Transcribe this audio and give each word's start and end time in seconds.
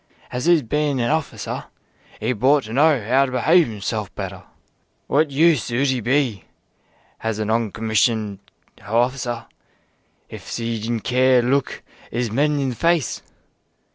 "Has 0.29 0.49
'e 0.49 0.57
's 0.57 0.63
been 0.63 0.97
han 0.97 1.11
hofficer 1.11 1.65
'e 2.19 2.33
bought 2.33 2.63
to 2.63 2.73
know 2.73 2.95
'ow 2.99 3.25
to 3.27 3.31
be'ave 3.31 3.77
'isself 3.77 4.11
better. 4.15 4.45
What 5.05 5.29
use 5.29 5.69
'ud 5.69 5.89
'e 5.91 5.99
be 5.99 6.45
has 7.19 7.37
a 7.37 7.45
non 7.45 7.69
commissioned 7.71 8.39
hofficer 8.79 9.45
hif 10.27 10.59
'e 10.59 10.79
didn't 10.81 11.03
dare 11.03 11.43
look 11.43 11.83
'is 12.09 12.31
men 12.31 12.57
in 12.59 12.69
the 12.69 12.75
face? 12.75 13.21